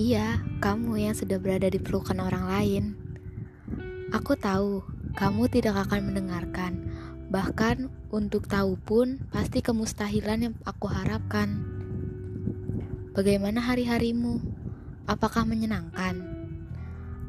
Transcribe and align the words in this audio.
Iya, 0.00 0.40
kamu 0.64 0.96
yang 0.96 1.12
sudah 1.12 1.36
berada 1.36 1.68
di 1.68 1.76
pelukan 1.76 2.16
orang 2.24 2.48
lain. 2.48 2.84
Aku 4.16 4.32
tahu 4.32 4.80
kamu 5.12 5.52
tidak 5.52 5.76
akan 5.76 6.08
mendengarkan, 6.08 6.72
bahkan 7.28 7.92
untuk 8.08 8.48
tahu 8.48 8.80
pun 8.80 9.20
pasti 9.28 9.60
kemustahilan 9.60 10.40
yang 10.40 10.54
aku 10.64 10.88
harapkan. 10.88 11.60
Bagaimana 13.12 13.60
hari-harimu? 13.60 14.40
Apakah 15.04 15.44
menyenangkan? 15.44 16.16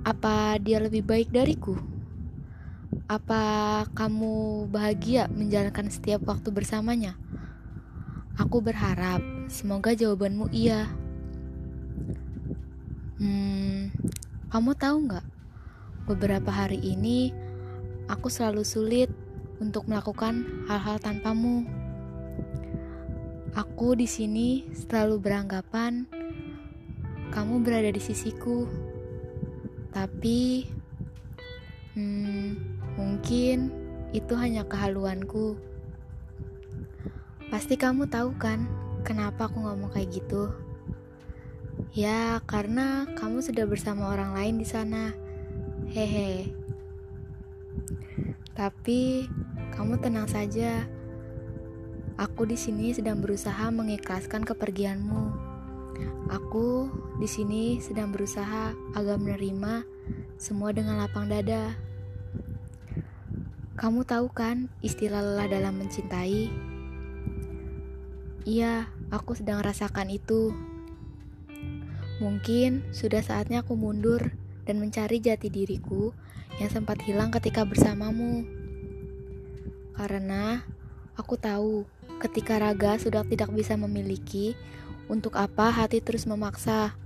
Apa 0.00 0.56
dia 0.56 0.80
lebih 0.80 1.04
baik 1.04 1.36
dariku? 1.36 1.76
Apa 3.12 3.84
kamu 3.92 4.66
bahagia 4.72 5.28
menjalankan 5.28 5.92
setiap 5.92 6.24
waktu 6.24 6.48
bersamanya? 6.48 7.12
Aku 8.34 8.58
berharap 8.58 9.22
semoga 9.46 9.94
jawabanmu 9.94 10.50
iya. 10.50 10.90
Hmm, 13.22 13.94
kamu 14.50 14.74
tahu 14.74 15.06
nggak? 15.06 15.26
Beberapa 16.10 16.50
hari 16.50 16.82
ini 16.82 17.30
aku 18.10 18.26
selalu 18.26 18.66
sulit 18.66 19.06
untuk 19.62 19.86
melakukan 19.86 20.66
hal-hal 20.66 20.98
tanpamu. 20.98 21.62
Aku 23.54 23.94
di 23.94 24.10
sini 24.10 24.66
selalu 24.74 25.22
beranggapan 25.22 26.10
kamu 27.30 27.62
berada 27.62 27.94
di 27.94 28.02
sisiku, 28.02 28.66
tapi 29.94 30.66
hmm, 31.94 32.46
mungkin 32.98 33.70
itu 34.10 34.34
hanya 34.34 34.66
kehaluanku. 34.66 35.73
Pasti 37.54 37.78
kamu 37.78 38.10
tahu 38.10 38.34
kan 38.34 38.66
kenapa 39.06 39.46
aku 39.46 39.62
ngomong 39.62 39.94
kayak 39.94 40.10
gitu? 40.10 40.50
Ya, 41.94 42.42
karena 42.50 43.06
kamu 43.14 43.46
sudah 43.46 43.62
bersama 43.70 44.10
orang 44.10 44.34
lain 44.34 44.58
di 44.58 44.66
sana. 44.66 45.14
Hehe. 45.86 46.50
Tapi 48.58 49.30
kamu 49.70 50.02
tenang 50.02 50.26
saja. 50.26 50.82
Aku 52.18 52.42
di 52.42 52.58
sini 52.58 52.90
sedang 52.90 53.22
berusaha 53.22 53.70
mengikhlaskan 53.70 54.42
kepergianmu. 54.42 55.30
Aku 56.34 56.90
di 57.22 57.30
sini 57.30 57.78
sedang 57.78 58.10
berusaha 58.10 58.74
agar 58.98 59.14
menerima 59.22 59.86
semua 60.42 60.74
dengan 60.74 60.98
lapang 60.98 61.30
dada. 61.30 61.70
Kamu 63.78 64.02
tahu 64.02 64.26
kan 64.34 64.66
istilah 64.82 65.22
lelah 65.22 65.46
dalam 65.46 65.78
mencintai? 65.78 66.73
Iya, 68.44 68.92
aku 69.08 69.32
sedang 69.32 69.64
rasakan 69.64 70.12
itu. 70.12 70.52
Mungkin 72.20 72.92
sudah 72.92 73.24
saatnya 73.24 73.64
aku 73.64 73.72
mundur 73.72 74.36
dan 74.68 74.80
mencari 74.80 75.20
jati 75.20 75.48
diriku 75.48 76.12
yang 76.60 76.68
sempat 76.68 77.00
hilang 77.02 77.32
ketika 77.32 77.64
bersamamu. 77.64 78.44
Karena 79.96 80.60
aku 81.16 81.40
tahu 81.40 81.88
ketika 82.20 82.60
raga 82.60 83.00
sudah 83.00 83.24
tidak 83.24 83.48
bisa 83.56 83.80
memiliki, 83.80 84.52
untuk 85.08 85.36
apa 85.36 85.68
hati 85.68 86.00
terus 86.00 86.24
memaksa. 86.24 86.96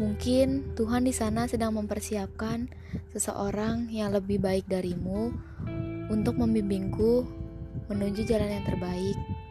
Mungkin 0.00 0.74
Tuhan 0.74 1.06
di 1.06 1.14
sana 1.14 1.46
sedang 1.46 1.78
mempersiapkan 1.78 2.66
seseorang 3.14 3.86
yang 3.92 4.10
lebih 4.10 4.42
baik 4.42 4.66
darimu 4.66 5.30
untuk 6.10 6.34
membimbingku 6.38 7.22
menuju 7.86 8.26
jalan 8.26 8.58
yang 8.58 8.66
terbaik. 8.66 9.41